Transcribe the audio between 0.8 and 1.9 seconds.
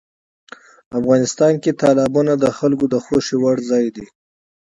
افغانستان کې